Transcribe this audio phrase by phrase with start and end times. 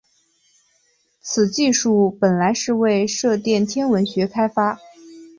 [1.21, 4.79] 此技术本来是为射电天文学开发。